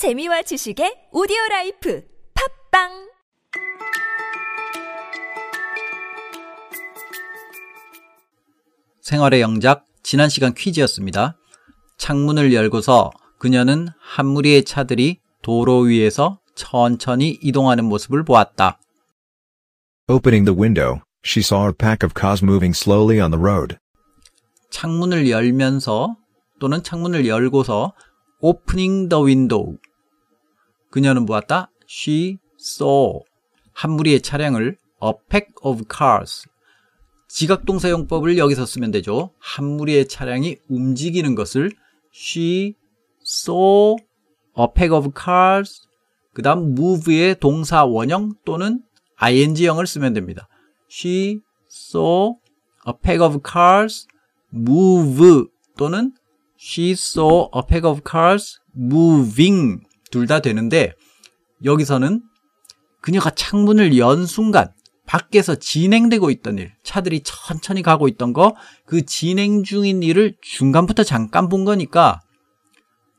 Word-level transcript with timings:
재미와 0.00 0.40
지식의 0.40 1.10
오디오 1.12 1.36
라이프 1.50 2.02
팟빵 2.72 2.88
생활의 9.02 9.42
영작 9.42 9.84
지난 10.02 10.30
시간 10.30 10.54
퀴즈였습니다. 10.54 11.36
창문을 11.98 12.54
열고서 12.54 13.10
그녀는 13.38 13.88
한 14.00 14.24
무리의 14.24 14.64
차들이 14.64 15.20
도로 15.42 15.80
위에서 15.80 16.40
천천히 16.54 17.38
이동하는 17.42 17.84
모습을 17.84 18.24
보았다. 18.24 18.80
Opening 20.08 20.46
the 20.46 20.58
window, 20.58 21.02
she 21.26 21.42
saw 21.42 21.68
a 21.68 21.74
pack 21.74 21.98
of 22.02 22.14
cars 22.18 22.42
moving 22.42 22.74
slowly 22.74 23.20
on 23.20 23.30
the 23.30 23.38
road. 23.38 23.76
창문을 24.70 25.28
열면서 25.28 26.16
또는 26.58 26.82
창문을 26.82 27.26
열고서 27.26 27.92
opening 28.40 29.10
the 29.10 29.22
window 29.22 29.76
그녀는 30.90 31.26
보았다. 31.26 31.70
She 31.88 32.38
saw 32.58 33.20
한 33.72 33.92
무리의 33.92 34.20
차량을 34.20 34.76
a 35.02 35.12
pack 35.28 35.52
of 35.62 35.84
cars 35.90 36.46
지각동사용법을 37.28 38.38
여기서 38.38 38.66
쓰면 38.66 38.90
되죠. 38.90 39.30
한 39.38 39.64
무리의 39.64 40.08
차량이 40.08 40.56
움직이는 40.68 41.34
것을 41.34 41.70
she 42.14 42.74
saw 43.24 43.96
a 44.58 44.66
pack 44.74 44.96
of 44.96 45.10
cars 45.18 45.82
그 46.34 46.42
다음 46.42 46.72
move의 46.72 47.38
동사 47.38 47.84
원형 47.84 48.34
또는 48.44 48.82
ing형을 49.16 49.86
쓰면 49.86 50.12
됩니다. 50.12 50.48
She 50.90 51.40
saw 51.70 52.34
a 52.86 52.94
pack 53.00 53.24
of 53.24 53.40
cars 53.48 54.06
move 54.52 55.46
또는 55.76 56.12
she 56.58 56.92
saw 56.92 57.48
a 57.54 57.62
pack 57.66 57.88
of 57.88 58.02
cars 58.08 58.58
moving 58.76 59.80
둘 60.10 60.26
다 60.26 60.40
되는데 60.40 60.92
여기서는 61.64 62.22
그녀가 63.00 63.30
창문을 63.30 63.96
연 63.98 64.26
순간 64.26 64.72
밖에서 65.06 65.56
진행되고 65.56 66.30
있던 66.30 66.58
일, 66.58 66.72
차들이 66.84 67.22
천천히 67.24 67.82
가고 67.82 68.06
있던 68.08 68.32
거, 68.32 68.54
그 68.86 69.04
진행 69.04 69.64
중인 69.64 70.02
일을 70.02 70.36
중간부터 70.40 71.02
잠깐 71.02 71.48
본 71.48 71.64
거니까 71.64 72.20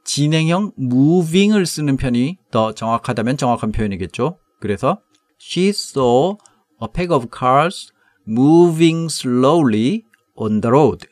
진행형 0.05 0.71
moving을 0.79 1.65
쓰는 1.65 1.97
편이 1.97 2.37
더 2.49 2.73
정확하다면 2.73 3.37
정확한 3.37 3.71
표현이겠죠. 3.71 4.37
그래서 4.59 5.01
she 5.41 5.69
saw 5.69 6.37
a 6.81 6.87
pack 6.93 7.13
of 7.13 7.27
cars 7.37 7.91
moving 8.27 9.05
slowly 9.11 10.03
on 10.35 10.61
the 10.61 10.69
road. 10.69 11.07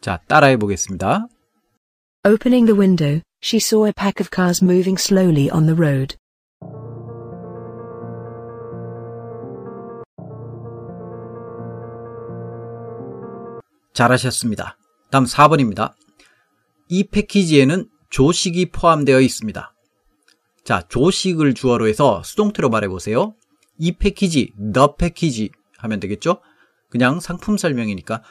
자, 0.00 0.18
따라해 0.26 0.56
보겠습니다. 0.56 1.26
Opening 2.26 2.66
the 2.66 2.78
window, 2.78 3.20
she 3.42 3.58
saw 3.58 3.84
a 3.84 3.92
pack 3.92 4.20
of 4.20 4.30
cars 4.30 4.62
moving 4.62 4.96
slowly 4.96 5.50
on 5.50 5.66
the 5.66 5.74
road. 5.74 6.16
잘하셨습니다. 13.92 14.78
다음 15.10 15.24
4번입니다. 15.24 15.92
이 16.88 17.04
패키지에는 17.04 17.88
조식이 18.08 18.70
포함되어 18.70 19.20
있습니다. 19.20 19.74
자, 20.64 20.82
조식을 20.88 21.54
주어로 21.54 21.88
해서 21.88 22.22
수동태로 22.22 22.70
말해보세요. 22.70 23.34
이 23.78 23.92
패키지, 23.92 24.52
the 24.72 24.88
패키지 24.96 25.50
하면 25.78 25.98
되겠죠? 25.98 26.40
그냥 26.88 27.20
상품 27.20 27.56
설명이니까 27.58 28.22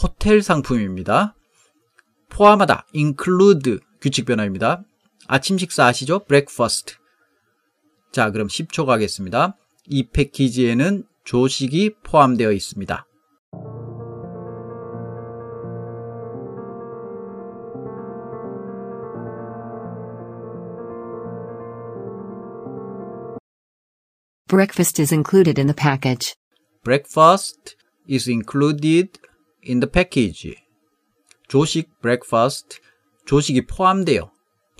호텔 0.00 0.40
상품입니다. 0.42 1.34
포함하다, 2.28 2.86
include 2.94 3.80
규칙 4.00 4.24
변화입니다. 4.24 4.82
아침 5.26 5.58
식사 5.58 5.86
아시죠? 5.86 6.24
breakfast. 6.24 6.96
자, 8.12 8.30
그럼 8.30 8.48
10초 8.48 8.86
가겠습니다. 8.86 9.56
이 9.86 10.08
패키지에는 10.08 11.04
조식이 11.24 11.94
포함되어 12.02 12.52
있습니다. 12.52 13.06
Breakfast 24.48 25.00
is 25.00 25.14
included 25.14 25.60
in 25.60 25.68
the 25.68 25.76
package. 25.76 26.34
breakfast 26.82 27.76
is 28.08 28.28
included 28.28 29.18
in 29.62 29.80
the 29.80 29.90
package. 29.90 30.56
조식 31.48 32.00
breakfast 32.00 32.80
조식이 33.30 33.66
포함돼요. 33.66 34.32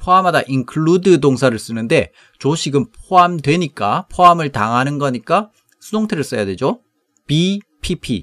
포함하다 0.03 0.41
include 0.49 1.19
동사를 1.19 1.57
쓰는데 1.57 2.11
조식은 2.41 2.87
포함되니까 2.91 4.09
포함을 4.11 4.51
당하는 4.51 4.99
거니까 4.99 5.53
수동태를 5.79 6.25
써야 6.25 6.45
되죠. 6.45 6.81
be 7.29 7.61
pp 7.81 8.23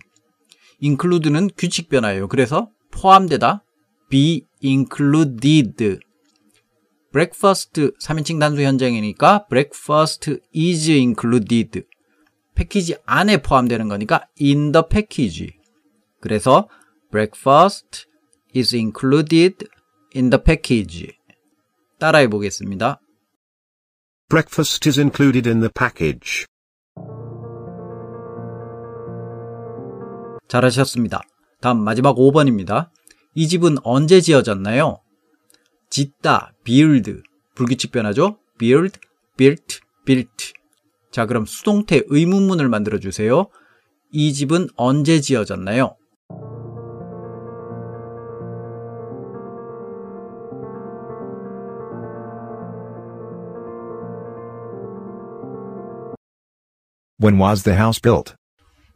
include는 0.84 1.52
규칙 1.58 1.88
변화예요. 1.88 2.28
그래서 2.28 2.70
포함되다 2.92 3.64
be 4.10 4.42
included 4.62 6.00
breakfast 7.14 7.92
3인칭 8.04 8.38
단수 8.38 8.62
현장이니까 8.64 9.48
breakfast 9.48 10.40
is 10.54 10.92
included 10.92 11.84
패키지 12.54 12.98
안에 13.06 13.42
포함되는 13.42 13.88
거니까 13.88 14.28
in 14.42 14.74
the 14.74 14.84
package 14.90 15.54
그래서 16.20 16.68
breakfast 17.12 18.08
is 18.54 18.76
included 18.76 19.56
in 20.17 20.29
the 20.29 20.41
package 20.44 21.16
따라해 22.00 22.28
보겠습니다. 22.28 23.00
Breakfast 24.29 24.89
is 24.89 25.00
included 25.00 25.47
in 25.47 25.59
the 25.59 25.69
package. 25.69 26.45
잘하셨습니다. 30.47 31.22
다음 31.61 31.83
마지막 31.83 32.16
5번입니다. 32.16 32.89
이 33.35 33.47
집은 33.47 33.78
언제 33.83 34.22
지어졌나요? 34.22 35.01
짓다, 35.89 36.53
build, 36.63 37.22
불규칙 37.55 37.91
변화죠? 37.91 38.39
build, 38.57 38.99
built, 39.38 39.79
built. 40.05 40.53
자, 41.11 41.25
그럼 41.25 41.45
수동태 41.45 42.03
의문문을 42.07 42.69
만들어 42.69 42.99
주세요. 42.99 43.49
이 44.11 44.34
집은 44.34 44.67
언제 44.75 45.22
지어졌나요? 45.22 45.97
When 57.19 57.39
was 57.39 57.63
the 57.63 57.75
house 57.75 58.00
built? 58.00 58.35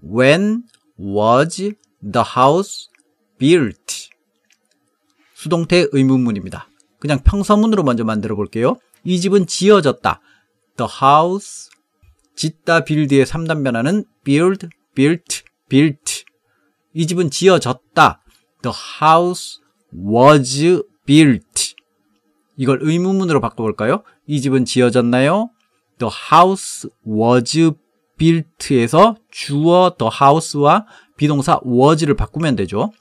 When 0.04 0.64
was 0.96 1.58
the 1.58 2.24
house 2.36 2.88
built? 3.40 4.10
수동태 5.34 5.88
의문문입니다. 5.92 6.68
그냥 7.00 7.20
평서문으로 7.24 7.82
먼저 7.82 8.04
만들어 8.04 8.36
볼게요. 8.36 8.78
이 9.04 9.20
집은 9.20 9.48
지어졌다. 9.48 10.22
The 10.78 10.90
house 11.02 11.72
짓다 12.36 12.84
build의 12.84 13.26
3단 13.26 13.64
변화는 13.64 14.06
build, 14.24 14.68
built, 14.94 15.44
built. 15.68 16.24
이 16.94 17.08
집은 17.08 17.32
지어졌다. 17.32 18.22
The 18.62 18.76
house 19.02 19.60
was 19.96 20.84
built. 21.08 21.74
이걸 22.56 22.80
의문문으로 22.84 23.42
바꿔볼까요? 23.42 24.04
이 24.28 24.42
집은 24.42 24.66
지어졌나요? 24.66 25.50
The 25.98 26.12
house 26.32 26.88
was 27.08 27.74
built에서 28.22 29.16
주어 29.32 29.96
the 29.98 30.12
house와 30.22 30.86
비동사 31.18 31.60
was를 31.66 32.16
바꾸면 32.16 32.56
되죠. 32.56 32.92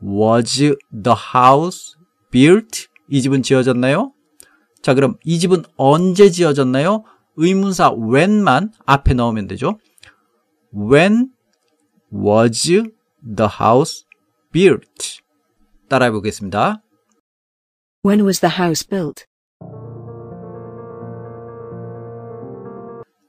Was 0.00 0.76
the 0.92 1.16
house 1.34 1.96
built? 2.30 2.86
이 3.08 3.20
집은 3.20 3.42
지어졌나요? 3.42 4.12
자, 4.80 4.94
그럼 4.94 5.16
이 5.24 5.40
집은 5.40 5.64
언제 5.76 6.30
지어졌나요? 6.30 7.02
의문사 7.36 7.90
when만 7.92 8.72
앞에 8.86 9.14
넣으면 9.14 9.48
되죠. 9.48 9.78
When 10.72 11.30
was 12.12 12.62
the 12.62 13.50
house 13.60 14.04
built? 14.52 15.20
따라해 15.88 16.12
보겠습니다. 16.12 16.82
When 18.06 18.24
was 18.24 18.40
the 18.40 18.54
house 18.56 18.86
built? 18.88 19.24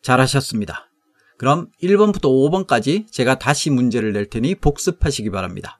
잘하셨습니다. 0.04 0.89
그럼 1.40 1.70
1번부터 1.82 2.24
5번까지 2.24 3.10
제가 3.10 3.40
다시 3.40 3.70
문제를 3.70 4.12
낼 4.12 4.26
테니 4.26 4.56
복습하시기 4.56 5.30
바랍니다. 5.30 5.80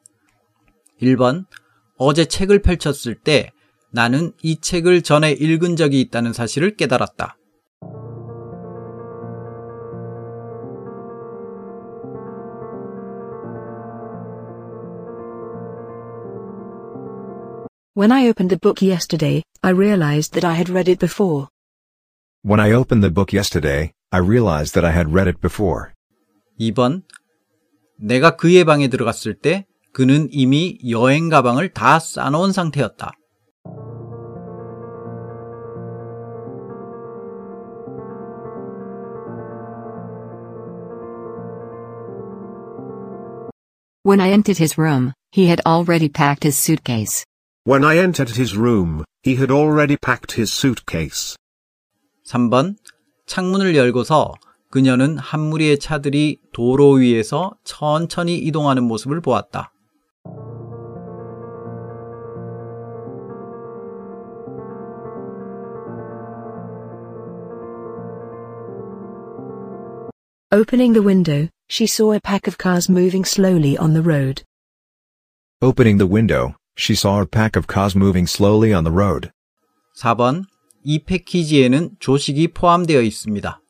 1번. 1.02 1.46
어제 1.98 2.24
책을 2.24 2.62
펼쳤을 2.62 3.14
때 3.14 3.52
나는 3.92 4.32
이 4.42 4.62
책을 4.62 5.02
전에 5.02 5.34
읽은 5.34 5.76
적이 5.76 6.00
있다는 6.00 6.32
사실을 6.32 6.78
깨달았다. 6.78 7.36
When 17.98 18.14
I 18.14 18.30
opened 18.30 18.48
the 18.48 18.58
book 18.58 18.82
yesterday, 18.82 19.44
I 19.62 19.74
realized 19.74 20.32
that 20.32 20.48
I 20.48 20.56
had 20.56 20.72
read 20.72 20.90
it 20.90 21.06
before. 21.06 21.48
When 22.43 22.61
I 22.61 22.73
opened 22.73 23.03
the 23.03 23.11
book 23.11 23.33
yesterday, 23.33 23.93
I 24.11 24.19
realized 24.19 24.75
that 24.75 24.85
I 24.85 24.93
had 24.93 25.13
read 25.13 25.29
it 25.29 25.41
before. 25.41 25.93
2번. 26.61 27.03
내가 27.99 28.37
그의 28.37 28.65
방에 28.65 28.89
들어갔을 28.89 29.35
때 29.35 29.67
그는 29.93 30.29
이미 30.31 30.79
여행 30.89 31.29
가방을 31.29 31.73
다 31.73 31.99
싸놓은 31.99 32.53
상태였다. 32.53 33.13
When 44.07 44.21
I 44.21 44.29
entered 44.33 44.59
his 44.59 44.77
room, 44.77 45.15
he 45.33 45.47
had 45.47 45.63
already 45.65 46.11
packed 46.11 46.45
his 46.45 46.59
suitcase. 46.59 47.25
When 47.65 47.85
I 47.85 47.97
entered 47.97 48.37
his 48.37 48.55
room, 48.55 49.03
he 49.23 49.37
had 49.37 49.51
already 49.51 49.97
packed 49.97 50.33
his 50.33 50.53
suitcase. 50.53 51.37
3번. 52.30 52.76
창문을 53.26 53.76
열고서 53.76 54.34
그녀는 54.70 55.18
한 55.18 55.40
무리의 55.40 55.80
차들이 55.80 56.38
도로 56.54 56.94
위에서 56.94 57.54
천천히 57.64 58.38
이동하는 58.38 58.84
모습을 58.84 59.20
보았다. 59.22 59.72
Opening 70.52 70.94
the 70.94 71.06
window, 71.06 71.50
she 71.68 71.86
saw 71.86 72.12
a 72.12 72.20
pack 72.20 72.48
of 72.48 72.58
cars 72.58 72.90
moving 72.90 73.24
slowly 73.24 73.78
on 73.78 73.94
the 73.94 74.02
road. 74.02 74.44
Opening 75.62 76.00
the 76.00 76.08
window, 76.08 76.56
she 76.76 76.96
saw 76.96 77.22
a 77.22 77.28
pack 77.28 77.56
of 77.56 77.68
cars 77.68 77.96
moving 77.96 78.26
slowly 78.28 78.74
on 78.74 78.84
the 78.84 78.92
road. 78.92 79.32
4번. 80.02 80.46
이 80.84 81.04
패키지에는 81.04 81.98
조식이 82.00 82.50
포함되어 82.50 83.02
있습니다. 83.02 83.62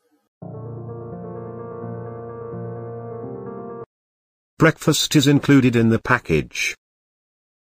Breakfast 4.58 5.18
is 5.18 5.28
included 5.28 5.78
in 5.78 5.90
the 5.90 6.00
package. 6.02 6.76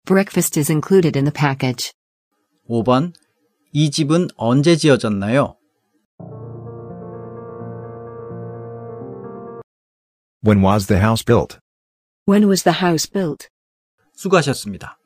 Breakfast 0.04 0.58
is 0.58 0.70
included 0.70 1.16
in 1.16 1.24
the 1.24 1.32
package. 1.32 1.92
5번. 2.68 3.12
이 3.72 3.90
집은 3.90 4.28
언제 4.36 4.76
지어졌나요? 4.76 5.56
When 10.44 10.64
was 10.64 10.86
the 10.86 11.00
house 11.00 11.24
built? 11.24 11.58
When 12.26 12.48
was 12.48 12.64
the 12.64 12.82
house 12.82 13.08
built? 13.08 13.48
수고하셨습니다. 14.14 14.99